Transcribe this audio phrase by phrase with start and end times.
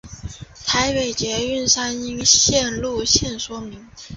[0.65, 3.87] 台北捷运三莺线路线说明